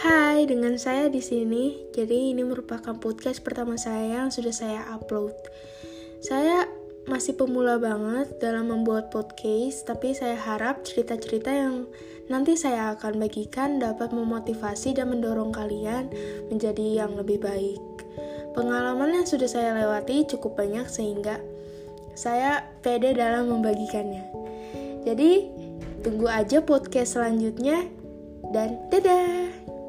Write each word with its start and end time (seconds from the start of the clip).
Hai, 0.00 0.48
dengan 0.48 0.80
saya 0.80 1.12
di 1.12 1.20
sini. 1.20 1.92
Jadi 1.92 2.32
ini 2.32 2.40
merupakan 2.40 2.96
podcast 2.96 3.44
pertama 3.44 3.76
saya 3.76 4.16
yang 4.16 4.32
sudah 4.32 4.48
saya 4.48 4.80
upload. 4.96 5.36
Saya 6.24 6.64
masih 7.04 7.36
pemula 7.36 7.76
banget 7.76 8.40
dalam 8.40 8.72
membuat 8.72 9.12
podcast, 9.12 9.84
tapi 9.84 10.16
saya 10.16 10.40
harap 10.40 10.88
cerita-cerita 10.88 11.52
yang 11.52 11.84
nanti 12.32 12.56
saya 12.56 12.96
akan 12.96 13.20
bagikan 13.20 13.76
dapat 13.76 14.16
memotivasi 14.16 14.96
dan 14.96 15.12
mendorong 15.12 15.52
kalian 15.52 16.08
menjadi 16.48 17.04
yang 17.04 17.12
lebih 17.20 17.36
baik. 17.36 18.08
Pengalaman 18.56 19.20
yang 19.20 19.28
sudah 19.28 19.52
saya 19.52 19.76
lewati 19.76 20.24
cukup 20.24 20.64
banyak 20.64 20.88
sehingga 20.88 21.44
saya 22.16 22.64
pede 22.80 23.12
dalam 23.12 23.52
membagikannya. 23.52 24.24
Jadi, 25.04 25.52
tunggu 26.00 26.24
aja 26.24 26.64
podcast 26.64 27.20
selanjutnya 27.20 27.84
dan 28.48 28.80
dadah! 28.88 29.79